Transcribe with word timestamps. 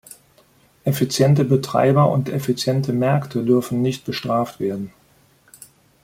Effiziente 0.83 1.45
Betreiber 1.45 2.09
und 2.09 2.27
effiziente 2.27 2.91
Märkte 2.91 3.43
dürfen 3.43 3.83
nicht 3.83 4.03
bestraft 4.03 4.59
werden. 4.59 4.91